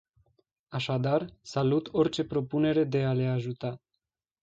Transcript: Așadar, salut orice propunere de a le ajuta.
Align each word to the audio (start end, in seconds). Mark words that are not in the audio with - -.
Așadar, 0.67 1.33
salut 1.41 1.89
orice 1.91 2.25
propunere 2.25 2.83
de 2.83 3.03
a 3.03 3.13
le 3.13 3.25
ajuta. 3.27 3.81